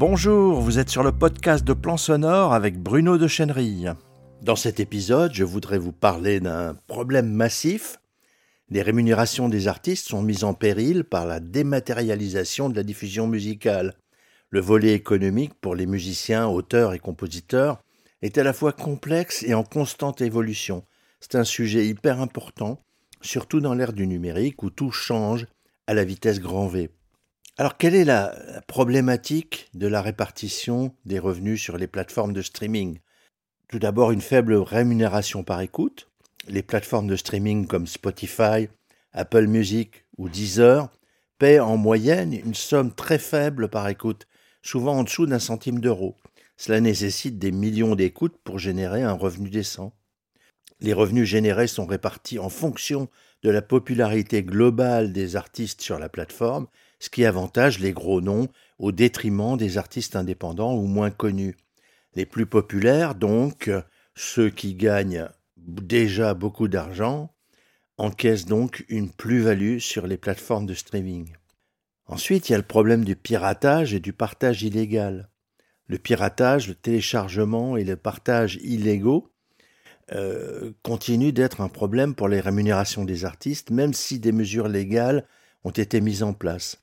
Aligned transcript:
Bonjour, 0.00 0.62
vous 0.62 0.78
êtes 0.78 0.88
sur 0.88 1.02
le 1.02 1.12
podcast 1.12 1.62
de 1.62 1.74
Plan 1.74 1.98
Sonore 1.98 2.54
avec 2.54 2.78
Bruno 2.78 3.18
de 3.18 3.28
Chenerille. 3.28 3.92
Dans 4.40 4.56
cet 4.56 4.80
épisode, 4.80 5.34
je 5.34 5.44
voudrais 5.44 5.76
vous 5.76 5.92
parler 5.92 6.40
d'un 6.40 6.74
problème 6.86 7.30
massif. 7.30 7.98
Les 8.70 8.80
rémunérations 8.80 9.50
des 9.50 9.68
artistes 9.68 10.08
sont 10.08 10.22
mises 10.22 10.42
en 10.42 10.54
péril 10.54 11.04
par 11.04 11.26
la 11.26 11.38
dématérialisation 11.38 12.70
de 12.70 12.76
la 12.76 12.82
diffusion 12.82 13.26
musicale. 13.26 13.92
Le 14.48 14.60
volet 14.60 14.94
économique 14.94 15.52
pour 15.60 15.74
les 15.74 15.84
musiciens, 15.84 16.48
auteurs 16.48 16.94
et 16.94 16.98
compositeurs 16.98 17.82
est 18.22 18.38
à 18.38 18.42
la 18.42 18.54
fois 18.54 18.72
complexe 18.72 19.42
et 19.42 19.52
en 19.52 19.64
constante 19.64 20.22
évolution. 20.22 20.82
C'est 21.20 21.34
un 21.34 21.44
sujet 21.44 21.86
hyper 21.86 22.22
important, 22.22 22.82
surtout 23.20 23.60
dans 23.60 23.74
l'ère 23.74 23.92
du 23.92 24.06
numérique 24.06 24.62
où 24.62 24.70
tout 24.70 24.92
change 24.92 25.46
à 25.86 25.92
la 25.92 26.04
vitesse 26.04 26.40
grand 26.40 26.68
V. 26.68 26.88
Alors, 27.60 27.76
quelle 27.76 27.94
est 27.94 28.06
la 28.06 28.34
problématique 28.68 29.68
de 29.74 29.86
la 29.86 30.00
répartition 30.00 30.94
des 31.04 31.18
revenus 31.18 31.60
sur 31.60 31.76
les 31.76 31.88
plateformes 31.88 32.32
de 32.32 32.40
streaming? 32.40 33.00
Tout 33.68 33.78
d'abord, 33.78 34.12
une 34.12 34.22
faible 34.22 34.54
rémunération 34.54 35.44
par 35.44 35.60
écoute. 35.60 36.08
Les 36.48 36.62
plateformes 36.62 37.06
de 37.06 37.16
streaming 37.16 37.66
comme 37.66 37.86
Spotify, 37.86 38.70
Apple 39.12 39.46
Music 39.46 40.06
ou 40.16 40.30
Deezer 40.30 40.88
paient 41.38 41.60
en 41.60 41.76
moyenne 41.76 42.32
une 42.32 42.54
somme 42.54 42.94
très 42.94 43.18
faible 43.18 43.68
par 43.68 43.88
écoute, 43.88 44.26
souvent 44.62 44.96
en 44.96 45.04
dessous 45.04 45.26
d'un 45.26 45.38
centime 45.38 45.80
d'euro. 45.80 46.16
Cela 46.56 46.80
nécessite 46.80 47.38
des 47.38 47.52
millions 47.52 47.94
d'écoutes 47.94 48.38
pour 48.42 48.58
générer 48.58 49.02
un 49.02 49.12
revenu 49.12 49.50
décent. 49.50 49.92
Les 50.80 50.94
revenus 50.94 51.28
générés 51.28 51.66
sont 51.66 51.84
répartis 51.84 52.38
en 52.38 52.48
fonction 52.48 53.10
de 53.42 53.50
la 53.50 53.60
popularité 53.60 54.42
globale 54.42 55.12
des 55.12 55.36
artistes 55.36 55.82
sur 55.82 55.98
la 55.98 56.08
plateforme 56.08 56.66
ce 57.00 57.10
qui 57.10 57.24
avantage 57.24 57.80
les 57.80 57.92
gros 57.92 58.20
noms 58.20 58.48
au 58.78 58.92
détriment 58.92 59.56
des 59.56 59.78
artistes 59.78 60.14
indépendants 60.14 60.76
ou 60.76 60.86
moins 60.86 61.10
connus. 61.10 61.56
Les 62.14 62.26
plus 62.26 62.46
populaires, 62.46 63.14
donc, 63.14 63.70
ceux 64.14 64.50
qui 64.50 64.74
gagnent 64.74 65.28
déjà 65.56 66.34
beaucoup 66.34 66.68
d'argent, 66.68 67.34
encaissent 67.98 68.46
donc 68.46 68.84
une 68.88 69.10
plus-value 69.10 69.78
sur 69.78 70.06
les 70.06 70.16
plateformes 70.16 70.66
de 70.66 70.74
streaming. 70.74 71.32
Ensuite, 72.06 72.48
il 72.48 72.52
y 72.52 72.54
a 72.54 72.58
le 72.58 72.64
problème 72.64 73.04
du 73.04 73.16
piratage 73.16 73.94
et 73.94 74.00
du 74.00 74.12
partage 74.12 74.62
illégal. 74.62 75.28
Le 75.86 75.98
piratage, 75.98 76.68
le 76.68 76.74
téléchargement 76.74 77.76
et 77.76 77.84
le 77.84 77.96
partage 77.96 78.56
illégaux 78.62 79.32
euh, 80.12 80.72
continuent 80.82 81.32
d'être 81.32 81.60
un 81.60 81.68
problème 81.68 82.14
pour 82.14 82.28
les 82.28 82.40
rémunérations 82.40 83.04
des 83.04 83.24
artistes, 83.24 83.70
même 83.70 83.94
si 83.94 84.18
des 84.18 84.32
mesures 84.32 84.68
légales 84.68 85.26
ont 85.62 85.70
été 85.70 86.00
mises 86.00 86.22
en 86.22 86.32
place. 86.32 86.82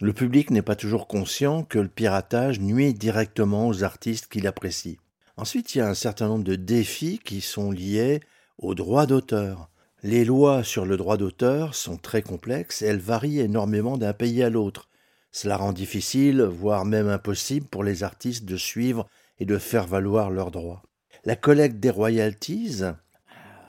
Le 0.00 0.12
public 0.12 0.50
n'est 0.50 0.62
pas 0.62 0.76
toujours 0.76 1.08
conscient 1.08 1.64
que 1.64 1.80
le 1.80 1.88
piratage 1.88 2.60
nuit 2.60 2.94
directement 2.94 3.66
aux 3.66 3.82
artistes 3.82 4.28
qu'il 4.28 4.46
apprécie. 4.46 5.00
Ensuite, 5.36 5.74
il 5.74 5.78
y 5.78 5.80
a 5.80 5.88
un 5.88 5.94
certain 5.94 6.28
nombre 6.28 6.44
de 6.44 6.54
défis 6.54 7.20
qui 7.24 7.40
sont 7.40 7.72
liés 7.72 8.20
au 8.58 8.76
droit 8.76 9.06
d'auteur. 9.06 9.68
Les 10.04 10.24
lois 10.24 10.62
sur 10.62 10.84
le 10.84 10.96
droit 10.96 11.16
d'auteur 11.16 11.74
sont 11.74 11.96
très 11.96 12.22
complexes 12.22 12.80
et 12.82 12.86
elles 12.86 13.00
varient 13.00 13.40
énormément 13.40 13.98
d'un 13.98 14.12
pays 14.12 14.44
à 14.44 14.50
l'autre. 14.50 14.88
Cela 15.32 15.56
rend 15.56 15.72
difficile, 15.72 16.42
voire 16.42 16.84
même 16.84 17.08
impossible 17.08 17.66
pour 17.66 17.82
les 17.82 18.04
artistes 18.04 18.44
de 18.44 18.56
suivre 18.56 19.08
et 19.40 19.46
de 19.46 19.58
faire 19.58 19.88
valoir 19.88 20.30
leurs 20.30 20.52
droits. 20.52 20.82
La 21.24 21.34
collecte 21.34 21.80
des 21.80 21.90
royalties 21.90 22.82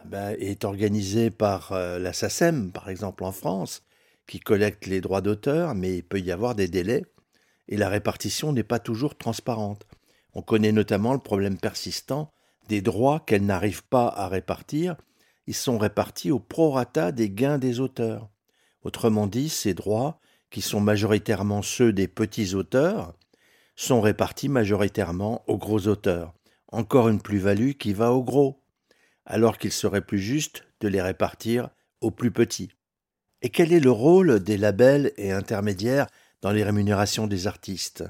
ben, 0.06 0.36
est 0.40 0.64
organisée 0.64 1.32
par 1.32 1.72
euh, 1.72 1.98
la 1.98 2.14
SACEM, 2.14 2.72
par 2.72 2.90
exemple 2.90 3.24
en 3.24 3.32
France, 3.32 3.82
qui 4.30 4.40
collecte 4.40 4.86
les 4.86 5.02
droits 5.02 5.22
d'auteur, 5.22 5.74
mais 5.74 5.98
il 5.98 6.04
peut 6.04 6.20
y 6.20 6.32
avoir 6.32 6.54
des 6.54 6.68
délais, 6.68 7.04
et 7.68 7.78
la 7.78 7.90
répartition 7.90 8.54
n'est 8.54 8.64
pas 8.64 8.78
toujours 8.78 9.18
transparente. 9.18 9.88
On 10.36 10.44
connaît 10.44 10.72
notamment 10.72 11.14
le 11.14 11.20
problème 11.20 11.58
persistant 11.58 12.32
des 12.68 12.82
droits 12.82 13.22
qu'elle 13.26 13.44
n'arrive 13.44 13.84
pas 13.84 14.08
à 14.08 14.28
répartir, 14.28 14.96
ils 15.48 15.56
sont 15.56 15.80
répartis 15.80 16.30
au 16.30 16.38
prorata 16.38 17.12
des 17.12 17.32
gains 17.32 17.58
des 17.58 17.80
auteurs. 17.80 18.30
Autrement 18.84 19.26
dit, 19.26 19.50
ces 19.50 19.74
droits, 19.74 20.20
qui 20.52 20.62
sont 20.62 20.80
majoritairement 20.80 21.64
ceux 21.64 21.92
des 21.92 22.08
petits 22.08 22.54
auteurs, 22.54 23.16
sont 23.76 24.00
répartis 24.00 24.48
majoritairement 24.48 25.44
aux 25.48 25.58
gros 25.58 25.88
auteurs. 25.88 26.36
Encore 26.72 27.10
une 27.10 27.22
plus-value 27.22 27.72
qui 27.72 27.94
va 27.94 28.12
aux 28.12 28.24
gros, 28.24 28.62
alors 29.26 29.58
qu'il 29.58 29.72
serait 29.72 30.06
plus 30.06 30.20
juste 30.20 30.66
de 30.82 30.88
les 30.88 31.02
répartir 31.02 31.70
aux 32.02 32.12
plus 32.12 32.30
petits. 32.30 32.70
Et 33.42 33.50
quel 33.50 33.72
est 33.72 33.80
le 33.80 33.92
rôle 33.92 34.42
des 34.42 34.58
labels 34.58 35.14
et 35.16 35.32
intermédiaires 35.32 36.08
dans 36.42 36.52
les 36.52 36.64
rémunérations 36.64 37.26
des 37.26 37.48
artistes? 37.48 38.04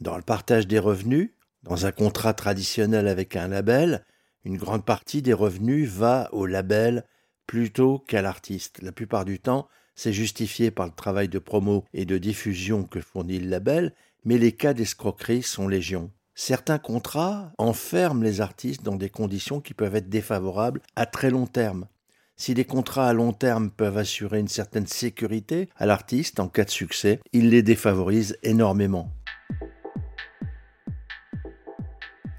Dans 0.00 0.16
le 0.16 0.22
partage 0.22 0.66
des 0.66 0.78
revenus, 0.78 1.32
dans 1.62 1.84
un 1.84 1.92
contrat 1.92 2.32
traditionnel 2.32 3.06
avec 3.06 3.36
un 3.36 3.48
label, 3.48 4.06
une 4.44 4.56
grande 4.56 4.86
partie 4.86 5.20
des 5.20 5.34
revenus 5.34 5.86
va 5.90 6.30
au 6.32 6.46
label 6.46 7.04
plutôt 7.46 7.98
qu'à 7.98 8.22
l'artiste. 8.22 8.80
La 8.80 8.92
plupart 8.92 9.26
du 9.26 9.38
temps, 9.38 9.68
c'est 9.94 10.14
justifié 10.14 10.70
par 10.70 10.86
le 10.86 10.92
travail 10.92 11.28
de 11.28 11.38
promo 11.38 11.84
et 11.92 12.06
de 12.06 12.16
diffusion 12.16 12.84
que 12.84 13.02
fournit 13.02 13.38
le 13.38 13.50
label, 13.50 13.92
mais 14.24 14.38
les 14.38 14.52
cas 14.52 14.72
d'escroquerie 14.72 15.42
sont 15.42 15.68
légion. 15.68 16.10
Certains 16.34 16.78
contrats 16.78 17.52
enferment 17.58 18.22
les 18.22 18.40
artistes 18.40 18.82
dans 18.82 18.96
des 18.96 19.10
conditions 19.10 19.60
qui 19.60 19.74
peuvent 19.74 19.96
être 19.96 20.08
défavorables 20.08 20.80
à 20.96 21.04
très 21.04 21.28
long 21.28 21.46
terme. 21.46 21.86
Si 22.40 22.54
les 22.54 22.64
contrats 22.64 23.06
à 23.06 23.12
long 23.12 23.34
terme 23.34 23.68
peuvent 23.68 23.98
assurer 23.98 24.38
une 24.38 24.48
certaine 24.48 24.86
sécurité 24.86 25.68
à 25.76 25.84
l'artiste 25.84 26.40
en 26.40 26.48
cas 26.48 26.64
de 26.64 26.70
succès, 26.70 27.20
ils 27.34 27.50
les 27.50 27.62
défavorisent 27.62 28.38
énormément. 28.42 29.12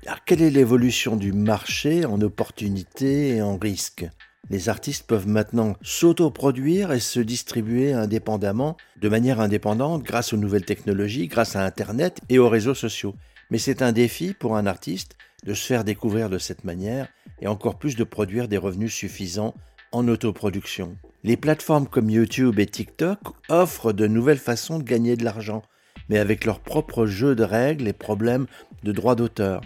Alors, 0.07 0.23
quelle 0.25 0.41
est 0.41 0.49
l'évolution 0.49 1.17
du 1.17 1.33
marché 1.33 2.03
en 2.03 2.19
opportunités 2.19 3.35
et 3.35 3.41
en 3.43 3.57
risques 3.57 4.07
les 4.49 4.67
artistes 4.67 5.05
peuvent 5.07 5.29
maintenant 5.29 5.77
s'autoproduire 5.81 6.91
et 6.91 6.99
se 6.99 7.21
distribuer 7.21 7.93
indépendamment, 7.93 8.75
de 8.99 9.07
manière 9.07 9.39
indépendante, 9.39 10.03
grâce 10.03 10.33
aux 10.33 10.37
nouvelles 10.37 10.65
technologies, 10.65 11.27
grâce 11.27 11.55
à 11.55 11.63
Internet 11.63 12.19
et 12.27 12.37
aux 12.37 12.49
réseaux 12.49 12.73
sociaux. 12.73 13.15
Mais 13.49 13.59
c'est 13.59 13.81
un 13.81 13.93
défi 13.93 14.33
pour 14.33 14.57
un 14.57 14.65
artiste 14.65 15.15
de 15.45 15.53
se 15.53 15.65
faire 15.65 15.85
découvrir 15.85 16.29
de 16.29 16.37
cette 16.37 16.65
manière 16.65 17.07
et 17.39 17.47
encore 17.47 17.77
plus 17.77 17.95
de 17.95 18.03
produire 18.03 18.47
des 18.47 18.57
revenus 18.57 18.93
suffisants 18.93 19.53
en 19.91 20.07
autoproduction. 20.07 20.97
Les 21.23 21.37
plateformes 21.37 21.87
comme 21.87 22.09
YouTube 22.09 22.59
et 22.59 22.65
TikTok 22.65 23.19
offrent 23.49 23.93
de 23.93 24.07
nouvelles 24.07 24.37
façons 24.37 24.79
de 24.79 24.83
gagner 24.83 25.15
de 25.15 25.23
l'argent, 25.23 25.61
mais 26.09 26.17
avec 26.17 26.45
leur 26.45 26.59
propre 26.59 27.05
jeu 27.05 27.35
de 27.35 27.43
règles 27.43 27.87
et 27.87 27.93
problèmes 27.93 28.47
de 28.83 28.91
droit 28.91 29.15
d'auteur. 29.15 29.61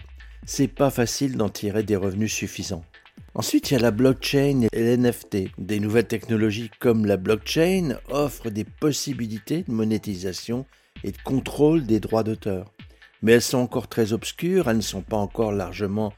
C'est 0.45 0.67
pas 0.67 0.89
facile 0.89 1.37
d'en 1.37 1.49
tirer 1.49 1.83
des 1.83 1.95
revenus 1.95 2.33
suffisants. 2.33 2.83
Ensuite, 3.33 3.69
il 3.69 3.73
y 3.73 3.77
a 3.77 3.79
la 3.79 3.91
blockchain 3.91 4.67
et 4.71 4.95
l'NFT. 4.95 5.49
Des 5.57 5.79
nouvelles 5.79 6.07
technologies 6.07 6.71
comme 6.79 7.05
la 7.05 7.17
blockchain 7.17 7.97
offrent 8.09 8.49
des 8.49 8.63
possibilités 8.63 9.63
de 9.63 9.71
monétisation 9.71 10.65
et 11.03 11.11
de 11.11 11.17
contrôle 11.23 11.85
des 11.85 11.99
droits 11.99 12.23
d'auteur. 12.23 12.71
Mais 13.21 13.33
elles 13.33 13.41
sont 13.41 13.57
encore 13.57 13.87
très 13.87 14.13
obscures, 14.13 14.69
elles 14.69 14.77
ne 14.77 14.81
sont 14.81 15.01
pas 15.01 15.17
encore 15.17 15.51
largement 15.51 16.13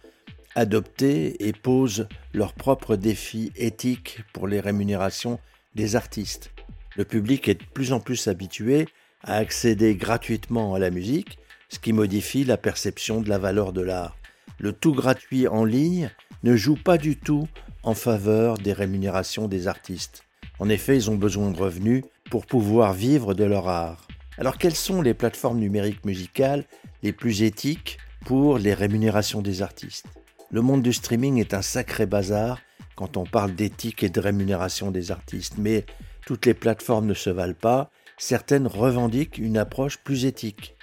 adoptées 0.57 1.47
et 1.47 1.53
posent 1.53 2.07
leurs 2.33 2.53
propres 2.53 2.95
défis 2.95 3.51
éthiques 3.55 4.21
pour 4.33 4.47
les 4.47 4.59
rémunérations 4.59 5.39
des 5.75 5.95
artistes. 5.95 6.51
Le 6.95 7.05
public 7.05 7.47
est 7.47 7.61
de 7.61 7.63
plus 7.63 7.93
en 7.93 7.99
plus 7.99 8.27
habitué 8.27 8.87
à 9.21 9.35
accéder 9.35 9.95
gratuitement 9.95 10.73
à 10.73 10.79
la 10.79 10.89
musique, 10.89 11.37
ce 11.69 11.77
qui 11.77 11.93
modifie 11.93 12.43
la 12.43 12.57
perception 12.57 13.21
de 13.21 13.29
la 13.29 13.37
valeur 13.37 13.71
de 13.71 13.81
l'art. 13.81 14.17
Le 14.57 14.71
tout 14.71 14.93
gratuit 14.93 15.47
en 15.47 15.63
ligne 15.63 16.09
ne 16.41 16.55
joue 16.55 16.75
pas 16.75 16.97
du 16.97 17.17
tout 17.17 17.47
en 17.83 17.93
faveur 17.93 18.57
des 18.57 18.73
rémunérations 18.73 19.47
des 19.47 19.67
artistes. 19.67 20.23
En 20.57 20.69
effet, 20.69 20.95
ils 20.95 21.11
ont 21.11 21.17
besoin 21.17 21.51
de 21.51 21.57
revenus 21.57 22.03
pour 22.31 22.47
pouvoir 22.47 22.93
vivre 22.93 23.35
de 23.35 23.43
leur 23.43 23.67
art. 23.67 24.07
Alors 24.39 24.57
quelles 24.57 24.75
sont 24.75 25.03
les 25.03 25.13
plateformes 25.13 25.59
numériques 25.59 26.03
musicales 26.03 26.65
les 27.03 27.13
plus 27.13 27.43
éthiques 27.43 27.99
pour 28.25 28.57
les 28.57 28.73
rémunérations 28.73 29.43
des 29.43 29.61
artistes? 29.61 30.16
Le 30.49 30.61
monde 30.61 30.81
du 30.81 30.93
streaming 30.93 31.39
est 31.39 31.53
un 31.53 31.61
sacré 31.61 32.05
bazar 32.05 32.59
quand 32.95 33.17
on 33.17 33.25
parle 33.25 33.53
d'éthique 33.53 34.03
et 34.03 34.09
de 34.09 34.19
rémunération 34.19 34.91
des 34.91 35.11
artistes, 35.11 35.55
mais 35.57 35.85
toutes 36.25 36.45
les 36.45 36.53
plateformes 36.53 37.05
ne 37.05 37.13
se 37.13 37.29
valent 37.29 37.53
pas, 37.53 37.91
certaines 38.17 38.65
revendiquent 38.65 39.37
une 39.37 39.57
approche 39.57 39.97
plus 39.97 40.25
éthique. 40.25 40.75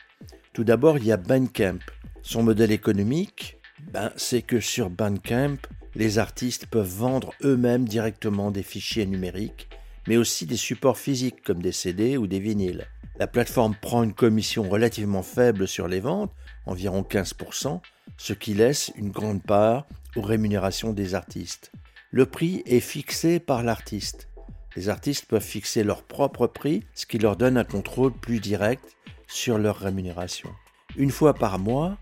Tout 0.53 0.65
d'abord, 0.65 0.99
il 0.99 1.07
y 1.07 1.13
a 1.13 1.17
Bandcamp. 1.17 1.81
Son 2.23 2.43
modèle 2.43 2.73
économique, 2.73 3.59
ben, 3.93 4.13
c'est 4.17 4.43
que 4.43 4.61
sur 4.61 4.91
Bandcamp, 4.91 5.57
les 5.95 6.19
artistes 6.19 6.67
peuvent 6.67 6.87
vendre 6.87 7.33
eux-mêmes 7.43 7.89
directement 7.89 8.51
des 8.51 8.63
fichiers 8.63 9.07
numériques, 9.07 9.69
mais 10.07 10.17
aussi 10.17 10.47
des 10.47 10.57
supports 10.57 10.99
physiques 10.99 11.43
comme 11.43 11.63
des 11.63 11.73
CD 11.73 12.17
ou 12.17 12.27
des 12.27 12.41
vinyles. 12.41 12.87
La 13.19 13.27
plateforme 13.27 13.75
prend 13.81 14.03
une 14.03 14.13
commission 14.13 14.69
relativement 14.69 15.23
faible 15.23 15.67
sur 15.67 15.89
les 15.89 16.01
ventes, 16.01 16.33
environ 16.67 17.03
15%, 17.03 17.81
ce 18.17 18.33
qui 18.33 18.55
laisse 18.55 18.93
une 18.97 19.11
grande 19.11 19.43
part 19.43 19.87
aux 20.17 20.23
rémunérations 20.23 20.93
des 20.93 21.15
artistes. 21.15 21.73
Le 22.11 22.27
prix 22.27 22.63
est 22.67 22.81
fixé 22.81 23.41
par 23.41 23.63
l'artiste. 23.63 24.29
Les 24.77 24.89
artistes 24.89 25.27
peuvent 25.27 25.43
fixer 25.43 25.85
leur 25.85 26.03
propre 26.03 26.47
prix, 26.47 26.85
ce 26.95 27.07
qui 27.07 27.19
leur 27.19 27.37
donne 27.37 27.57
un 27.57 27.65
contrôle 27.65 28.13
plus 28.13 28.41
direct 28.41 28.97
sur 29.27 29.59
leur 29.59 29.77
rémunération. 29.77 30.51
Une 30.97 31.11
fois 31.11 31.35
par 31.35 31.59
mois, 31.59 31.97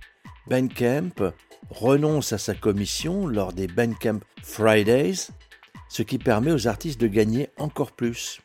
Bandcamp 0.48 1.32
renonce 1.70 2.32
à 2.32 2.38
sa 2.38 2.54
commission 2.54 3.26
lors 3.26 3.52
des 3.52 3.66
Bandcamp 3.66 4.20
Fridays, 4.42 5.28
ce 5.88 6.02
qui 6.02 6.18
permet 6.18 6.52
aux 6.52 6.68
artistes 6.68 7.00
de 7.00 7.06
gagner 7.06 7.50
encore 7.58 7.92
plus. 7.92 8.40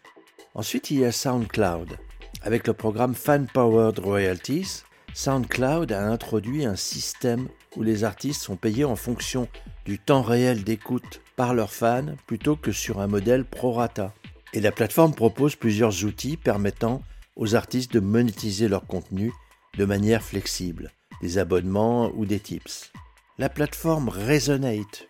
Ensuite, 0.53 0.91
il 0.91 0.99
y 0.99 1.05
a 1.05 1.11
SoundCloud. 1.11 1.97
Avec 2.41 2.67
le 2.67 2.73
programme 2.73 3.15
Fan 3.15 3.47
Powered 3.47 3.99
Royalties, 3.99 4.83
SoundCloud 5.17 5.91
a 5.93 6.05
introduit 6.05 6.63
un 6.63 6.75
système 6.75 7.47
où 7.75 7.81
les 7.81 8.03
artistes 8.03 8.43
sont 8.43 8.55
payés 8.55 8.85
en 8.85 8.95
fonction 8.95 9.47
du 9.83 9.97
temps 9.97 10.21
réel 10.21 10.63
d'écoute 10.63 11.23
par 11.35 11.55
leurs 11.55 11.73
fans 11.73 12.13
plutôt 12.27 12.55
que 12.55 12.71
sur 12.71 13.01
un 13.01 13.07
modèle 13.07 13.43
prorata. 13.43 14.13
Et 14.53 14.61
la 14.61 14.71
plateforme 14.71 15.15
propose 15.15 15.55
plusieurs 15.55 16.05
outils 16.05 16.37
permettant 16.37 17.01
aux 17.35 17.55
artistes 17.55 17.91
de 17.91 17.99
monétiser 17.99 18.67
leur 18.67 18.85
contenu 18.85 19.33
de 19.75 19.85
manière 19.85 20.21
flexible, 20.21 20.91
des 21.23 21.39
abonnements 21.39 22.11
ou 22.13 22.27
des 22.27 22.39
tips. 22.39 22.91
La 23.39 23.49
plateforme 23.49 24.09
Resonate, 24.09 25.09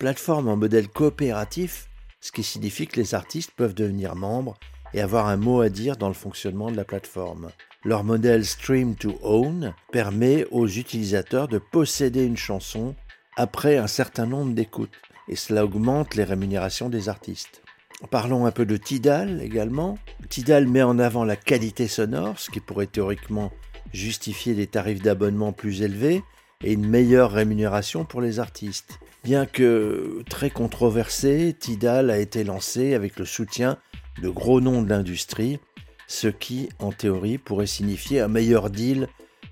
plateforme 0.00 0.48
en 0.48 0.56
modèle 0.56 0.88
coopératif, 0.88 1.88
ce 2.20 2.32
qui 2.32 2.42
signifie 2.42 2.88
que 2.88 2.98
les 2.98 3.14
artistes 3.14 3.52
peuvent 3.56 3.74
devenir 3.74 4.16
membres 4.16 4.56
et 4.94 5.00
avoir 5.00 5.28
un 5.28 5.36
mot 5.36 5.60
à 5.60 5.68
dire 5.68 5.96
dans 5.96 6.08
le 6.08 6.14
fonctionnement 6.14 6.72
de 6.72 6.76
la 6.76 6.84
plateforme. 6.84 7.52
Leur 7.86 8.02
modèle 8.02 8.44
Stream 8.44 8.96
to 8.96 9.16
Own 9.22 9.72
permet 9.92 10.44
aux 10.50 10.66
utilisateurs 10.66 11.46
de 11.46 11.58
posséder 11.58 12.24
une 12.24 12.36
chanson 12.36 12.96
après 13.36 13.76
un 13.76 13.86
certain 13.86 14.26
nombre 14.26 14.54
d'écoutes, 14.54 14.90
et 15.28 15.36
cela 15.36 15.64
augmente 15.64 16.16
les 16.16 16.24
rémunérations 16.24 16.88
des 16.88 17.08
artistes. 17.08 17.62
Parlons 18.10 18.44
un 18.44 18.50
peu 18.50 18.66
de 18.66 18.76
Tidal 18.76 19.40
également. 19.40 19.98
Tidal 20.28 20.66
met 20.66 20.82
en 20.82 20.98
avant 20.98 21.22
la 21.24 21.36
qualité 21.36 21.86
sonore, 21.86 22.40
ce 22.40 22.50
qui 22.50 22.58
pourrait 22.58 22.88
théoriquement 22.88 23.52
justifier 23.92 24.54
des 24.54 24.66
tarifs 24.66 25.00
d'abonnement 25.00 25.52
plus 25.52 25.82
élevés 25.82 26.24
et 26.64 26.72
une 26.72 26.88
meilleure 26.88 27.30
rémunération 27.30 28.04
pour 28.04 28.20
les 28.20 28.40
artistes. 28.40 28.98
Bien 29.22 29.46
que 29.46 30.24
très 30.28 30.50
controversé, 30.50 31.54
Tidal 31.56 32.10
a 32.10 32.18
été 32.18 32.42
lancé 32.42 32.94
avec 32.94 33.16
le 33.16 33.26
soutien 33.26 33.78
de 34.20 34.28
gros 34.28 34.60
noms 34.60 34.82
de 34.82 34.88
l'industrie, 34.88 35.60
ce 36.06 36.28
qui, 36.28 36.68
en 36.78 36.92
théorie, 36.92 37.38
pourrait 37.38 37.66
signifier 37.66 38.20
un 38.20 38.28
meilleur 38.28 38.70
deal 38.70 39.08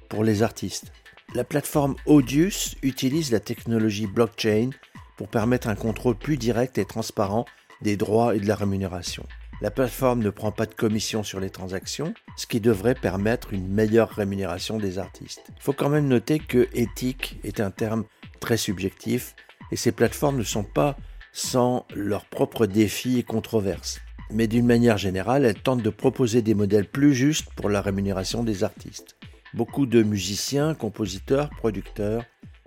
pour 0.08 0.24
les 0.24 0.42
artistes. 0.42 0.92
La 1.34 1.44
plateforme 1.44 1.96
Audius 2.06 2.76
utilise 2.82 3.32
la 3.32 3.40
technologie 3.40 4.06
blockchain 4.06 4.70
pour 5.16 5.28
permettre 5.28 5.68
un 5.68 5.74
contrôle 5.74 6.16
plus 6.16 6.36
direct 6.36 6.78
et 6.78 6.84
transparent 6.84 7.44
des 7.82 7.96
droits 7.96 8.34
et 8.34 8.40
de 8.40 8.46
la 8.46 8.54
rémunération. 8.54 9.26
La 9.60 9.70
plateforme 9.70 10.22
ne 10.22 10.30
prend 10.30 10.52
pas 10.52 10.66
de 10.66 10.74
commission 10.74 11.22
sur 11.22 11.40
les 11.40 11.50
transactions, 11.50 12.12
ce 12.36 12.46
qui 12.46 12.60
devrait 12.60 12.94
permettre 12.94 13.52
une 13.52 13.68
meilleure 13.68 14.10
rémunération 14.10 14.78
des 14.78 14.98
artistes. 14.98 15.44
Il 15.56 15.62
faut 15.62 15.72
quand 15.72 15.88
même 15.88 16.08
noter 16.08 16.38
que 16.38 16.68
éthique 16.74 17.38
est 17.44 17.60
un 17.60 17.70
terme 17.70 18.04
très 18.40 18.56
subjectif 18.56 19.34
et 19.70 19.76
ces 19.76 19.92
plateformes 19.92 20.38
ne 20.38 20.44
sont 20.44 20.64
pas 20.64 20.96
sans 21.32 21.86
leurs 21.94 22.26
propres 22.26 22.66
défis 22.66 23.18
et 23.18 23.22
controverses. 23.22 24.00
Mais 24.30 24.46
d'une 24.46 24.66
manière 24.66 24.98
générale, 24.98 25.44
elles 25.44 25.60
tentent 25.60 25.82
de 25.82 25.90
proposer 25.90 26.42
des 26.42 26.54
modèles 26.54 26.88
plus 26.88 27.14
justes 27.14 27.50
pour 27.54 27.68
la 27.68 27.80
rémunération 27.80 28.42
des 28.42 28.64
artistes. 28.64 29.16
Beaucoup 29.52 29.86
de 29.86 30.02
musiciens, 30.02 30.74
compositeurs, 30.74 31.50
producteurs 31.50 32.24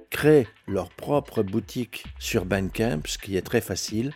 créent 0.10 0.48
leur 0.68 0.90
propre 0.90 1.44
boutique 1.44 2.06
sur 2.20 2.46
Bandcamp, 2.46 3.02
ce 3.06 3.18
qui 3.18 3.36
est 3.36 3.42
très 3.42 3.62
facile, 3.62 4.14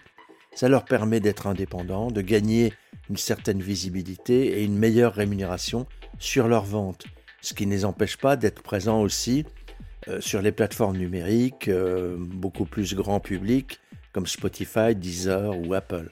ça 0.53 0.69
leur 0.69 0.85
permet 0.85 1.19
d'être 1.19 1.47
indépendants, 1.47 2.11
de 2.11 2.21
gagner 2.21 2.73
une 3.09 3.17
certaine 3.17 3.61
visibilité 3.61 4.59
et 4.59 4.63
une 4.63 4.77
meilleure 4.77 5.13
rémunération 5.13 5.85
sur 6.19 6.47
leurs 6.47 6.65
ventes, 6.65 7.05
ce 7.41 7.53
qui 7.53 7.65
ne 7.65 7.71
les 7.71 7.85
empêche 7.85 8.17
pas 8.17 8.35
d'être 8.35 8.61
présents 8.61 9.01
aussi 9.01 9.45
euh, 10.07 10.21
sur 10.21 10.41
les 10.41 10.51
plateformes 10.51 10.97
numériques 10.97 11.67
euh, 11.67 12.15
beaucoup 12.19 12.65
plus 12.65 12.95
grand 12.95 13.19
public 13.19 13.79
comme 14.13 14.27
Spotify, 14.27 14.95
Deezer 14.95 15.57
ou 15.57 15.73
Apple. 15.73 16.11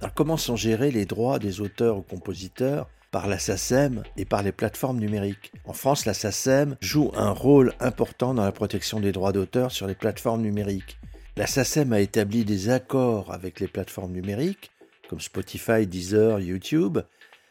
Alors 0.00 0.14
comment 0.14 0.36
sont 0.36 0.54
gérés 0.54 0.92
les 0.92 1.06
droits 1.06 1.40
des 1.40 1.60
auteurs 1.60 1.98
ou 1.98 2.02
compositeurs 2.02 2.88
par 3.10 3.26
la 3.26 3.40
SACEM 3.40 4.04
et 4.16 4.24
par 4.24 4.44
les 4.44 4.52
plateformes 4.52 5.00
numériques? 5.00 5.50
En 5.64 5.72
France, 5.72 6.06
la 6.06 6.14
SACEM 6.14 6.76
joue 6.80 7.10
un 7.16 7.30
rôle 7.30 7.74
important 7.80 8.32
dans 8.32 8.44
la 8.44 8.52
protection 8.52 9.00
des 9.00 9.10
droits 9.10 9.32
d'auteur 9.32 9.72
sur 9.72 9.88
les 9.88 9.96
plateformes 9.96 10.42
numériques. 10.42 10.98
La 11.36 11.48
SACEM 11.48 11.92
a 11.92 12.00
établi 12.00 12.44
des 12.44 12.70
accords 12.70 13.32
avec 13.32 13.58
les 13.58 13.66
plateformes 13.66 14.12
numériques, 14.12 14.70
comme 15.08 15.20
Spotify, 15.20 15.84
Deezer, 15.84 16.38
YouTube. 16.38 16.98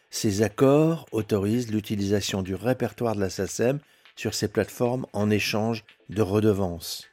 Ces 0.10 0.42
accords 0.42 1.06
autorisent 1.12 1.70
l'utilisation 1.70 2.44
du 2.44 2.56
répertoire 2.56 3.16
de 3.16 3.20
la 3.20 3.30
SACEM 3.30 3.80
sur 4.16 4.34
ces 4.34 4.48
plateformes 4.48 5.06
en 5.12 5.30
échange 5.30 5.84
de 6.10 6.22
redevances. 6.22 7.10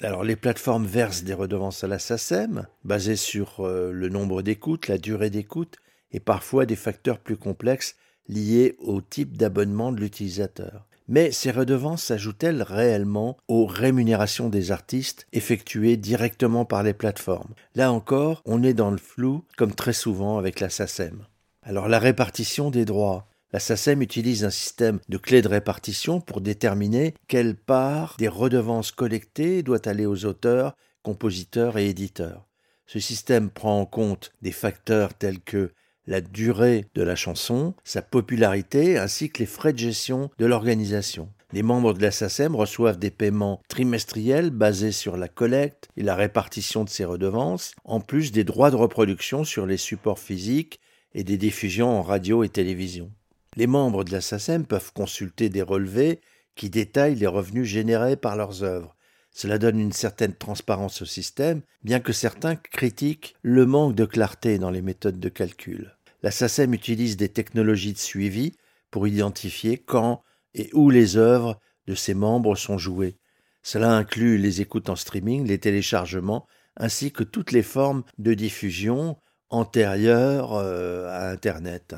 Alors 0.00 0.22
les 0.22 0.36
plateformes 0.36 0.86
versent 0.86 1.24
des 1.24 1.34
redevances 1.34 1.82
à 1.82 1.88
la 1.88 1.98
SACEM, 1.98 2.68
basées 2.84 3.16
sur 3.16 3.66
euh, 3.66 3.90
le 3.90 4.08
nombre 4.08 4.42
d'écoutes, 4.42 4.86
la 4.86 4.96
durée 4.96 5.28
d'écoute 5.28 5.76
et 6.12 6.20
parfois 6.20 6.66
des 6.66 6.76
facteurs 6.76 7.18
plus 7.18 7.36
complexes 7.36 7.96
liés 8.28 8.76
au 8.78 9.00
type 9.00 9.36
d'abonnement 9.36 9.90
de 9.90 10.00
l'utilisateur. 10.00 10.86
Mais 11.08 11.32
ces 11.32 11.50
redevances 11.50 12.04
s'ajoutent-elles 12.04 12.62
réellement 12.62 13.38
aux 13.48 13.66
rémunérations 13.66 14.50
des 14.50 14.70
artistes 14.70 15.26
effectuées 15.32 15.96
directement 15.96 16.64
par 16.64 16.84
les 16.84 16.92
plateformes? 16.92 17.54
Là 17.74 17.90
encore, 17.90 18.42
on 18.44 18.62
est 18.62 18.74
dans 18.74 18.92
le 18.92 18.98
flou, 18.98 19.42
comme 19.56 19.74
très 19.74 19.94
souvent 19.94 20.38
avec 20.38 20.60
la 20.60 20.68
SACEM. 20.68 21.24
Alors 21.62 21.88
la 21.88 21.98
répartition 21.98 22.70
des 22.70 22.84
droits. 22.84 23.26
La 23.50 23.60
SACEM 23.60 24.02
utilise 24.02 24.44
un 24.44 24.50
système 24.50 25.00
de 25.08 25.16
clés 25.16 25.40
de 25.40 25.48
répartition 25.48 26.20
pour 26.20 26.42
déterminer 26.42 27.14
quelle 27.28 27.56
part 27.56 28.14
des 28.18 28.28
redevances 28.28 28.92
collectées 28.92 29.62
doit 29.62 29.88
aller 29.88 30.04
aux 30.04 30.26
auteurs, 30.26 30.76
compositeurs 31.02 31.78
et 31.78 31.88
éditeurs. 31.88 32.46
Ce 32.84 33.00
système 33.00 33.48
prend 33.48 33.80
en 33.80 33.86
compte 33.86 34.32
des 34.42 34.52
facteurs 34.52 35.14
tels 35.14 35.40
que 35.40 35.72
la 36.06 36.20
durée 36.20 36.88
de 36.94 37.02
la 37.02 37.16
chanson, 37.16 37.74
sa 37.84 38.02
popularité 38.02 38.98
ainsi 38.98 39.30
que 39.30 39.38
les 39.38 39.46
frais 39.46 39.72
de 39.72 39.78
gestion 39.78 40.28
de 40.38 40.44
l'organisation. 40.44 41.30
Les 41.54 41.62
membres 41.62 41.94
de 41.94 42.02
la 42.02 42.10
SACEM 42.10 42.54
reçoivent 42.54 42.98
des 42.98 43.10
paiements 43.10 43.62
trimestriels 43.68 44.50
basés 44.50 44.92
sur 44.92 45.16
la 45.16 45.28
collecte 45.28 45.88
et 45.96 46.02
la 46.02 46.14
répartition 46.14 46.84
de 46.84 46.90
ces 46.90 47.06
redevances, 47.06 47.72
en 47.84 48.00
plus 48.00 48.30
des 48.30 48.44
droits 48.44 48.70
de 48.70 48.76
reproduction 48.76 49.44
sur 49.44 49.64
les 49.64 49.78
supports 49.78 50.18
physiques 50.18 50.80
et 51.14 51.24
des 51.24 51.38
diffusions 51.38 51.98
en 51.98 52.02
radio 52.02 52.44
et 52.44 52.50
télévision. 52.50 53.10
Les 53.56 53.66
membres 53.66 54.04
de 54.04 54.12
la 54.12 54.64
peuvent 54.64 54.92
consulter 54.92 55.48
des 55.48 55.62
relevés 55.62 56.20
qui 56.54 56.70
détaillent 56.70 57.16
les 57.16 57.26
revenus 57.26 57.66
générés 57.66 58.16
par 58.16 58.36
leurs 58.36 58.62
œuvres. 58.62 58.96
Cela 59.30 59.58
donne 59.58 59.78
une 59.78 59.92
certaine 59.92 60.34
transparence 60.34 61.02
au 61.02 61.06
système, 61.06 61.62
bien 61.82 62.00
que 62.00 62.12
certains 62.12 62.56
critiquent 62.56 63.36
le 63.42 63.66
manque 63.66 63.94
de 63.94 64.04
clarté 64.04 64.58
dans 64.58 64.70
les 64.70 64.82
méthodes 64.82 65.20
de 65.20 65.28
calcul 65.28 65.98
la 66.22 66.30
SACEM 66.30 66.74
utilise 66.74 67.16
des 67.16 67.28
technologies 67.28 67.92
de 67.92 67.98
suivi 67.98 68.56
pour 68.90 69.06
identifier 69.06 69.78
quand 69.78 70.22
et 70.54 70.70
où 70.72 70.90
les 70.90 71.16
œuvres 71.16 71.60
de 71.86 71.94
ses 71.94 72.14
membres 72.14 72.56
sont 72.56 72.78
jouées. 72.78 73.18
Cela 73.62 73.92
inclut 73.92 74.38
les 74.38 74.60
écoutes 74.60 74.88
en 74.88 74.96
streaming, 74.96 75.46
les 75.46 75.58
téléchargements, 75.58 76.46
ainsi 76.76 77.12
que 77.12 77.24
toutes 77.24 77.52
les 77.52 77.62
formes 77.62 78.02
de 78.18 78.34
diffusion 78.34 79.18
antérieures 79.50 80.54
euh, 80.54 81.08
à 81.08 81.30
Internet. 81.30 81.94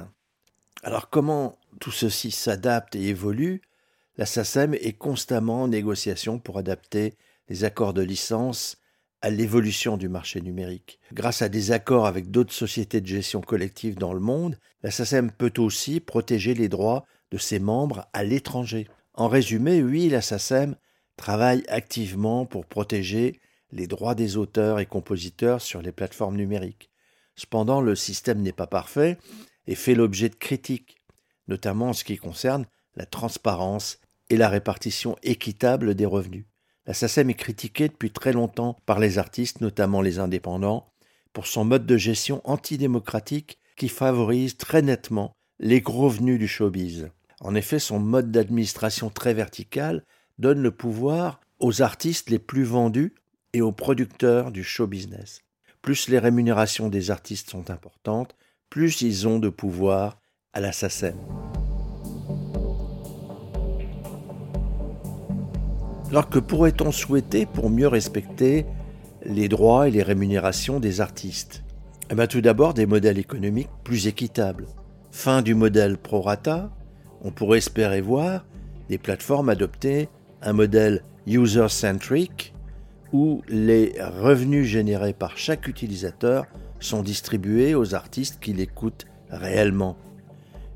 Alors 0.82 1.10
comment 1.10 1.58
tout 1.78 1.90
ceci 1.90 2.30
s'adapte 2.30 2.96
et 2.96 3.08
évolue? 3.08 3.60
La 4.16 4.24
SACEM 4.24 4.74
est 4.74 4.94
constamment 4.94 5.62
en 5.62 5.68
négociation 5.68 6.38
pour 6.38 6.56
adapter 6.56 7.14
les 7.48 7.64
accords 7.64 7.92
de 7.92 8.02
licence 8.02 8.78
à 9.20 9.28
l'évolution 9.28 9.98
du 9.98 10.08
marché 10.08 10.40
numérique. 10.40 10.98
Grâce 11.12 11.42
à 11.42 11.50
des 11.50 11.72
accords 11.72 12.06
avec 12.06 12.30
d'autres 12.30 12.54
sociétés 12.54 13.02
de 13.02 13.06
gestion 13.06 13.42
collective 13.42 13.96
dans 13.96 14.14
le 14.14 14.20
monde, 14.20 14.58
la 14.82 14.90
SACEM 14.90 15.30
peut 15.30 15.52
aussi 15.58 16.00
protéger 16.00 16.54
les 16.54 16.70
droits 16.70 17.04
de 17.30 17.36
ses 17.36 17.58
membres 17.58 18.06
à 18.14 18.24
l'étranger. 18.24 18.88
En 19.12 19.28
résumé, 19.28 19.82
oui, 19.82 20.08
la 20.08 20.22
SACEM 20.22 20.76
travaille 21.16 21.62
activement 21.68 22.46
pour 22.46 22.64
protéger 22.64 23.38
les 23.72 23.86
droits 23.86 24.14
des 24.14 24.38
auteurs 24.38 24.80
et 24.80 24.86
compositeurs 24.86 25.60
sur 25.60 25.82
les 25.82 25.92
plateformes 25.92 26.36
numériques. 26.36 26.88
Cependant, 27.36 27.82
le 27.82 27.94
système 27.94 28.40
n'est 28.40 28.52
pas 28.52 28.66
parfait 28.66 29.18
et 29.70 29.76
fait 29.76 29.94
l'objet 29.94 30.28
de 30.28 30.34
critiques, 30.34 30.96
notamment 31.46 31.90
en 31.90 31.92
ce 31.92 32.02
qui 32.02 32.16
concerne 32.16 32.66
la 32.96 33.06
transparence 33.06 34.00
et 34.28 34.36
la 34.36 34.48
répartition 34.48 35.16
équitable 35.22 35.94
des 35.94 36.06
revenus. 36.06 36.44
La 36.86 36.92
SACEM 36.92 37.30
est 37.30 37.34
critiquée 37.34 37.88
depuis 37.88 38.10
très 38.10 38.32
longtemps 38.32 38.76
par 38.84 38.98
les 38.98 39.18
artistes, 39.18 39.60
notamment 39.60 40.02
les 40.02 40.18
indépendants, 40.18 40.92
pour 41.32 41.46
son 41.46 41.64
mode 41.64 41.86
de 41.86 41.96
gestion 41.96 42.40
antidémocratique 42.42 43.58
qui 43.76 43.88
favorise 43.88 44.56
très 44.56 44.82
nettement 44.82 45.36
les 45.60 45.80
gros 45.80 46.08
venus 46.08 46.40
du 46.40 46.48
showbiz. 46.48 47.08
En 47.40 47.54
effet, 47.54 47.78
son 47.78 48.00
mode 48.00 48.32
d'administration 48.32 49.08
très 49.08 49.34
vertical 49.34 50.04
donne 50.40 50.62
le 50.62 50.72
pouvoir 50.72 51.38
aux 51.60 51.80
artistes 51.80 52.28
les 52.28 52.40
plus 52.40 52.64
vendus 52.64 53.14
et 53.52 53.62
aux 53.62 53.72
producteurs 53.72 54.50
du 54.50 54.64
show 54.64 54.88
business. 54.88 55.42
Plus 55.80 56.08
les 56.08 56.18
rémunérations 56.18 56.88
des 56.88 57.12
artistes 57.12 57.50
sont 57.50 57.70
importantes, 57.70 58.34
plus 58.70 59.02
ils 59.02 59.26
ont 59.26 59.40
de 59.40 59.48
pouvoir 59.48 60.20
à 60.52 60.60
la 60.60 60.70
SACEM. 60.70 61.16
Alors 66.10 66.28
que 66.28 66.38
pourrait-on 66.38 66.92
souhaiter 66.92 67.46
pour 67.46 67.68
mieux 67.68 67.88
respecter 67.88 68.66
les 69.24 69.48
droits 69.48 69.88
et 69.88 69.90
les 69.90 70.02
rémunérations 70.02 70.80
des 70.80 71.00
artistes? 71.00 71.62
Eh 72.10 72.14
bien, 72.14 72.26
Tout 72.26 72.40
d'abord, 72.40 72.74
des 72.74 72.86
modèles 72.86 73.18
économiques 73.18 73.70
plus 73.84 74.06
équitables. 74.06 74.66
Fin 75.12 75.42
du 75.42 75.54
modèle 75.54 75.98
pro-rata, 75.98 76.70
on 77.22 77.30
pourrait 77.30 77.58
espérer 77.58 78.00
voir 78.00 78.44
des 78.88 78.98
plateformes 78.98 79.48
adopter 79.48 80.08
un 80.42 80.52
modèle 80.52 81.02
user-centric 81.26 82.54
où 83.12 83.42
les 83.48 83.94
revenus 84.00 84.66
générés 84.66 85.12
par 85.12 85.36
chaque 85.36 85.68
utilisateur 85.68 86.46
sont 86.80 87.02
distribués 87.02 87.74
aux 87.74 87.94
artistes 87.94 88.40
qui 88.40 88.52
l'écoutent 88.52 89.06
réellement. 89.30 89.96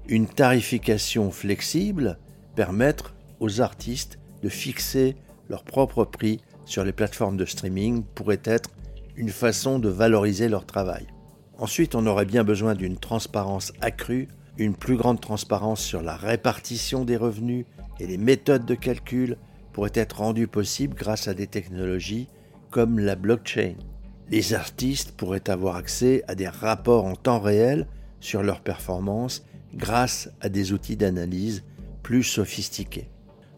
Une 0.06 0.28
tarification 0.28 1.30
flexible 1.30 2.18
permettre 2.54 3.14
aux 3.40 3.60
artistes 3.60 4.18
de 4.42 4.48
fixer 4.48 5.16
leur 5.48 5.64
propre 5.64 6.04
prix 6.04 6.40
sur 6.64 6.84
les 6.84 6.92
plateformes 6.92 7.36
de 7.36 7.44
streaming 7.44 8.04
pourrait 8.14 8.42
être 8.44 8.70
une 9.16 9.30
façon 9.30 9.78
de 9.78 9.88
valoriser 9.88 10.48
leur 10.48 10.66
travail. 10.66 11.06
Ensuite, 11.58 11.94
on 11.94 12.06
aurait 12.06 12.24
bien 12.24 12.44
besoin 12.44 12.74
d'une 12.74 12.98
transparence 12.98 13.72
accrue, 13.80 14.28
une 14.58 14.74
plus 14.74 14.96
grande 14.96 15.20
transparence 15.20 15.80
sur 15.80 16.02
la 16.02 16.16
répartition 16.16 17.04
des 17.04 17.16
revenus 17.16 17.64
et 18.00 18.06
les 18.06 18.18
méthodes 18.18 18.66
de 18.66 18.74
calcul 18.74 19.36
pourraient 19.72 19.90
être 19.94 20.18
rendues 20.18 20.48
possibles 20.48 20.96
grâce 20.96 21.28
à 21.28 21.34
des 21.34 21.46
technologies 21.46 22.28
comme 22.70 22.98
la 22.98 23.14
blockchain. 23.14 23.74
Les 24.30 24.54
artistes 24.54 25.12
pourraient 25.12 25.50
avoir 25.50 25.76
accès 25.76 26.24
à 26.28 26.34
des 26.34 26.48
rapports 26.48 27.04
en 27.04 27.14
temps 27.14 27.40
réel 27.40 27.86
sur 28.20 28.42
leurs 28.42 28.60
performances 28.60 29.44
grâce 29.74 30.30
à 30.40 30.48
des 30.48 30.72
outils 30.72 30.96
d'analyse 30.96 31.62
plus 32.02 32.22
sophistiqués. 32.22 33.08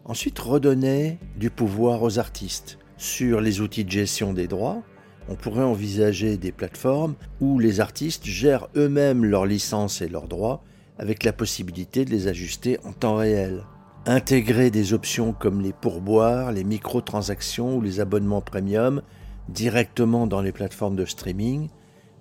Ensuite, 0.05 0.39
redonner 0.39 1.19
du 1.37 1.49
pouvoir 1.49 2.03
aux 2.03 2.19
artistes. 2.19 2.77
Sur 2.97 3.41
les 3.41 3.61
outils 3.61 3.85
de 3.85 3.91
gestion 3.91 4.33
des 4.33 4.47
droits, 4.47 4.81
on 5.29 5.35
pourrait 5.35 5.63
envisager 5.63 6.37
des 6.37 6.51
plateformes 6.51 7.15
où 7.41 7.59
les 7.59 7.79
artistes 7.79 8.25
gèrent 8.25 8.69
eux-mêmes 8.75 9.25
leurs 9.25 9.45
licences 9.45 10.01
et 10.01 10.07
leurs 10.07 10.27
droits 10.27 10.63
avec 10.97 11.23
la 11.23 11.33
possibilité 11.33 12.05
de 12.05 12.11
les 12.11 12.27
ajuster 12.27 12.79
en 12.83 12.93
temps 12.93 13.15
réel. 13.15 13.63
Intégrer 14.05 14.71
des 14.71 14.93
options 14.93 15.33
comme 15.33 15.61
les 15.61 15.73
pourboires, 15.73 16.51
les 16.51 16.63
microtransactions 16.63 17.75
ou 17.75 17.81
les 17.81 17.99
abonnements 17.99 18.41
premium 18.41 19.01
directement 19.49 20.27
dans 20.27 20.41
les 20.41 20.51
plateformes 20.51 20.95
de 20.95 21.05
streaming 21.05 21.69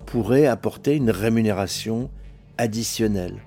pourrait 0.06 0.46
apporter 0.46 0.94
une 0.94 1.10
rémunération 1.10 2.10
additionnelle 2.58 3.42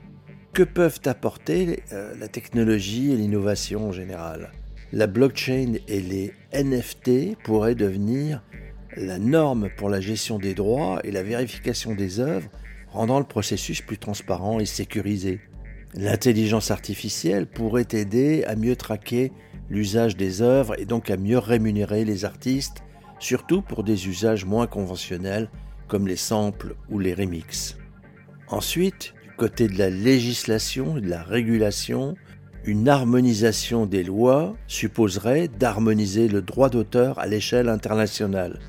que 0.53 0.63
peuvent 0.63 0.99
apporter 1.05 1.83
euh, 1.93 2.13
la 2.19 2.27
technologie 2.27 3.11
et 3.11 3.15
l'innovation 3.15 3.89
en 3.89 3.91
général? 3.91 4.51
La 4.91 5.07
blockchain 5.07 5.75
et 5.87 6.01
les 6.01 6.33
NFT 6.53 7.37
pourraient 7.43 7.75
devenir 7.75 8.43
la 8.97 9.19
norme 9.19 9.69
pour 9.77 9.89
la 9.89 10.01
gestion 10.01 10.39
des 10.39 10.55
droits 10.55 10.99
et 11.03 11.11
la 11.11 11.23
vérification 11.23 11.93
des 11.93 12.19
œuvres, 12.19 12.49
rendant 12.91 13.19
le 13.19 13.25
processus 13.25 13.81
plus 13.81 13.99
transparent 13.99 14.59
et 14.59 14.65
sécurisé. 14.65 15.39
L'intelligence 15.93 16.71
artificielle 16.71 17.45
pourrait 17.45 17.87
aider 17.91 18.43
à 18.45 18.55
mieux 18.55 18.75
traquer 18.75 19.31
l'usage 19.69 20.17
des 20.17 20.41
œuvres 20.41 20.79
et 20.79 20.85
donc 20.85 21.09
à 21.09 21.17
mieux 21.17 21.37
rémunérer 21.37 22.03
les 22.03 22.25
artistes, 22.25 22.83
surtout 23.19 23.61
pour 23.61 23.83
des 23.83 24.07
usages 24.07 24.45
moins 24.45 24.67
conventionnels 24.67 25.49
comme 25.87 26.07
les 26.07 26.15
samples 26.15 26.75
ou 26.89 26.99
les 26.99 27.13
remixes. 27.13 27.77
Ensuite, 28.47 29.13
côté 29.37 29.67
de 29.67 29.77
la 29.77 29.89
législation 29.89 30.97
et 30.97 31.01
de 31.01 31.09
la 31.09 31.23
régulation, 31.23 32.15
une 32.65 32.89
harmonisation 32.89 33.85
des 33.85 34.03
lois 34.03 34.55
supposerait 34.67 35.47
d'harmoniser 35.47 36.27
le 36.27 36.41
droit 36.41 36.69
d'auteur 36.69 37.17
à 37.19 37.25
l'échelle 37.25 37.69
internationale. 37.69 38.59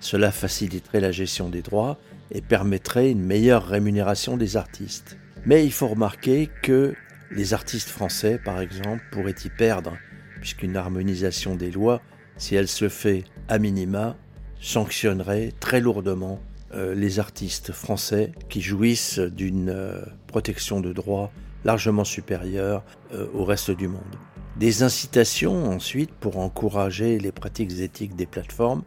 Cela 0.00 0.30
faciliterait 0.30 1.00
la 1.00 1.12
gestion 1.12 1.48
des 1.48 1.62
droits 1.62 1.98
et 2.30 2.40
permettrait 2.40 3.10
une 3.10 3.22
meilleure 3.22 3.66
rémunération 3.66 4.36
des 4.36 4.56
artistes. 4.56 5.18
Mais 5.44 5.64
il 5.64 5.72
faut 5.72 5.88
remarquer 5.88 6.48
que 6.62 6.94
les 7.30 7.54
artistes 7.54 7.88
français, 7.88 8.40
par 8.42 8.60
exemple, 8.60 9.02
pourraient 9.10 9.34
y 9.44 9.48
perdre, 9.48 9.96
puisqu'une 10.40 10.76
harmonisation 10.76 11.56
des 11.56 11.70
lois, 11.70 12.00
si 12.36 12.54
elle 12.54 12.68
se 12.68 12.88
fait 12.88 13.24
à 13.52 13.58
minima, 13.58 14.16
sanctionnerait 14.62 15.52
très 15.60 15.82
lourdement 15.82 16.40
euh, 16.72 16.94
les 16.94 17.18
artistes 17.18 17.70
français 17.72 18.32
qui 18.48 18.62
jouissent 18.62 19.18
d'une 19.18 19.68
euh, 19.68 20.00
protection 20.26 20.80
de 20.80 20.94
droit 20.94 21.30
largement 21.62 22.04
supérieure 22.04 22.82
euh, 23.12 23.26
au 23.34 23.44
reste 23.44 23.70
du 23.70 23.88
monde. 23.88 24.16
Des 24.56 24.82
incitations 24.82 25.66
ensuite 25.66 26.12
pour 26.12 26.38
encourager 26.38 27.18
les 27.18 27.30
pratiques 27.30 27.78
éthiques 27.78 28.16
des 28.16 28.24
plateformes, 28.24 28.84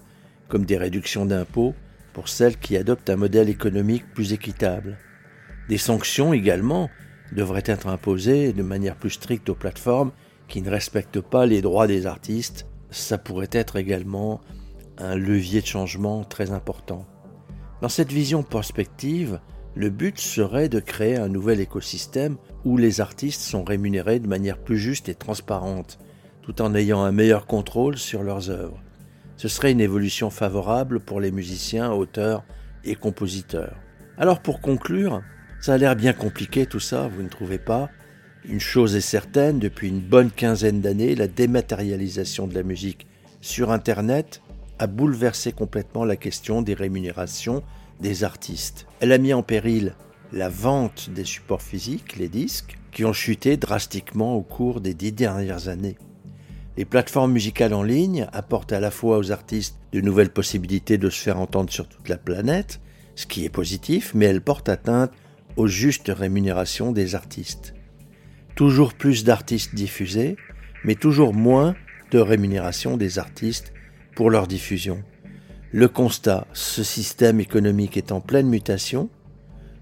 comme 0.47 0.65
des 0.65 0.77
réductions 0.77 1.27
d'impôts 1.27 1.75
pour 2.13 2.27
celles 2.27 2.57
qui 2.57 2.75
adoptent 2.75 3.11
un 3.11 3.17
modèle 3.17 3.49
économique 3.49 4.11
plus 4.15 4.33
équitable. 4.33 4.97
Des 5.69 5.77
sanctions 5.77 6.33
également 6.33 6.89
devraient 7.33 7.61
être 7.67 7.85
imposées 7.85 8.51
de 8.51 8.63
manière 8.63 8.95
plus 8.95 9.11
stricte 9.11 9.47
aux 9.47 9.53
plateformes 9.53 10.11
qui 10.47 10.63
ne 10.63 10.71
respectent 10.71 11.21
pas 11.21 11.45
les 11.45 11.61
droits 11.61 11.85
des 11.85 12.07
artistes. 12.07 12.65
Ça 12.95 13.17
pourrait 13.17 13.49
être 13.51 13.75
également 13.75 14.39
un 14.97 15.15
levier 15.15 15.59
de 15.59 15.65
changement 15.65 16.23
très 16.23 16.51
important. 16.51 17.05
Dans 17.81 17.89
cette 17.89 18.13
vision 18.13 18.41
prospective, 18.41 19.41
le 19.75 19.89
but 19.89 20.17
serait 20.17 20.69
de 20.69 20.79
créer 20.79 21.17
un 21.17 21.27
nouvel 21.27 21.59
écosystème 21.59 22.37
où 22.63 22.77
les 22.77 23.01
artistes 23.01 23.41
sont 23.41 23.65
rémunérés 23.65 24.19
de 24.19 24.29
manière 24.29 24.57
plus 24.57 24.77
juste 24.77 25.09
et 25.09 25.13
transparente, 25.13 25.99
tout 26.41 26.61
en 26.61 26.73
ayant 26.73 27.03
un 27.03 27.11
meilleur 27.11 27.47
contrôle 27.47 27.97
sur 27.97 28.23
leurs 28.23 28.49
œuvres. 28.49 28.81
Ce 29.35 29.49
serait 29.49 29.73
une 29.73 29.81
évolution 29.81 30.29
favorable 30.29 31.01
pour 31.01 31.19
les 31.19 31.31
musiciens, 31.31 31.91
auteurs 31.91 32.45
et 32.85 32.95
compositeurs. 32.95 33.75
Alors 34.17 34.41
pour 34.41 34.61
conclure, 34.61 35.21
ça 35.59 35.73
a 35.73 35.77
l'air 35.77 35.97
bien 35.97 36.13
compliqué 36.13 36.65
tout 36.65 36.79
ça, 36.79 37.09
vous 37.09 37.23
ne 37.23 37.29
trouvez 37.29 37.59
pas? 37.59 37.89
Une 38.47 38.59
chose 38.59 38.95
est 38.95 39.01
certaine, 39.01 39.57
depuis 39.57 39.89
une 39.89 39.99
bonne 39.99 40.29
quinzaine 40.29 40.79
d'années, 40.79 41.15
la 41.15 41.27
dématérialisation 41.27 42.45
de 42.45 42.53
la 42.53 42.61
musique 42.61 43.07
sur 43.41 43.71
Internet 43.71 44.41
a 44.77 44.85
bouleversé 44.85 45.51
complètement 45.51 46.05
la 46.05 46.15
question 46.15 46.61
des 46.61 46.75
rémunérations 46.75 47.63
des 48.01 48.23
artistes. 48.23 48.85
Elle 48.99 49.13
a 49.13 49.17
mis 49.17 49.33
en 49.33 49.41
péril 49.41 49.95
la 50.31 50.49
vente 50.49 51.09
des 51.09 51.23
supports 51.23 51.63
physiques, 51.63 52.17
les 52.17 52.27
disques, 52.27 52.77
qui 52.91 53.03
ont 53.03 53.13
chuté 53.13 53.57
drastiquement 53.57 54.35
au 54.35 54.41
cours 54.41 54.79
des 54.79 54.93
dix 54.93 55.11
dernières 55.11 55.67
années. 55.67 55.97
Les 56.77 56.85
plateformes 56.85 57.31
musicales 57.31 57.73
en 57.73 57.83
ligne 57.83 58.27
apportent 58.31 58.73
à 58.73 58.79
la 58.79 58.91
fois 58.91 59.17
aux 59.17 59.31
artistes 59.31 59.77
de 59.91 60.01
nouvelles 60.01 60.29
possibilités 60.29 60.97
de 60.97 61.09
se 61.09 61.21
faire 61.21 61.39
entendre 61.39 61.71
sur 61.71 61.87
toute 61.87 62.09
la 62.09 62.17
planète, 62.17 62.79
ce 63.15 63.25
qui 63.25 63.43
est 63.43 63.49
positif, 63.49 64.11
mais 64.13 64.25
elles 64.25 64.41
portent 64.41 64.69
atteinte 64.69 65.11
aux 65.55 65.67
justes 65.67 66.11
rémunérations 66.13 66.91
des 66.91 67.15
artistes. 67.15 67.74
Toujours 68.55 68.93
plus 68.93 69.25
d'artistes 69.25 69.75
diffusés, 69.75 70.37
mais 70.85 70.95
toujours 70.95 71.33
moins 71.33 71.75
de 72.11 72.19
rémunération 72.19 72.95
des 72.95 73.19
artistes 73.19 73.73
pour 74.15 74.29
leur 74.29 74.47
diffusion. 74.47 75.03
Le 75.71 75.89
constat, 75.89 76.47
ce 76.53 76.83
système 76.83 77.41
économique 77.41 77.97
est 77.97 78.13
en 78.13 78.21
pleine 78.21 78.47
mutation, 78.47 79.09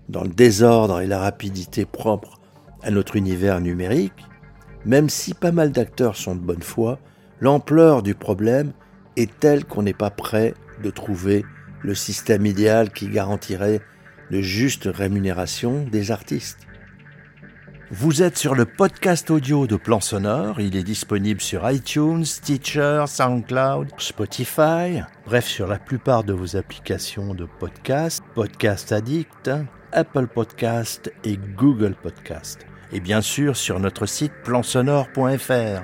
dans 0.10 0.24
le 0.24 0.30
désordre 0.30 1.01
et 1.01 1.08
la 1.08 1.20
rapidité 1.20 1.86
propre 1.86 2.39
à 2.82 2.89
notre 2.89 3.15
univers 3.15 3.62
numérique, 3.62 4.25
même 4.86 5.08
si 5.08 5.36
pas 5.36 5.51
mal 5.51 5.72
d'acteurs 5.72 6.15
sont 6.15 6.36
de 6.36 6.42
bonne 6.42 6.63
foi, 6.63 7.00
l'ampleur 7.39 8.01
du 8.01 8.15
problème 8.15 8.74
est 9.18 9.39
telle 9.39 9.65
qu'on 9.65 9.84
n'est 9.84 9.94
pas 9.94 10.10
prêt 10.10 10.56
de 10.82 10.89
trouver 10.89 11.46
le 11.82 11.94
système 11.94 12.46
idéal 12.46 12.92
qui 12.92 13.08
garantirait 13.08 13.82
de 14.32 14.42
justes 14.42 14.89
rémunération 14.92 15.86
des 15.92 16.10
artistes. 16.10 16.65
Vous 17.96 18.24
êtes 18.24 18.40
sur 18.40 18.56
le 18.56 18.66
podcast 18.66 19.30
audio 19.30 19.68
de 19.68 19.76
Plan 19.76 20.00
Sonore. 20.00 20.60
Il 20.60 20.76
est 20.76 20.84
disponible 20.84 21.40
sur 21.40 21.70
iTunes, 21.70 22.26
Stitcher, 22.26 23.04
SoundCloud, 23.06 23.90
Spotify, 24.00 25.04
bref, 25.28 25.46
sur 25.46 25.68
la 25.68 25.78
plupart 25.78 26.24
de 26.24 26.34
vos 26.34 26.56
applications 26.56 27.36
de 27.36 27.46
podcast, 27.60 28.24
Podcast 28.34 28.92
Addict, 28.92 29.52
Apple 29.92 30.26
Podcast 30.26 31.14
et 31.24 31.38
Google 31.56 31.94
Podcast. 31.94 32.66
Et 32.92 33.00
bien 33.00 33.22
sûr 33.22 33.56
sur 33.56 33.80
notre 33.80 34.08
site 34.08 34.34
plansonore.fr. 34.44 35.84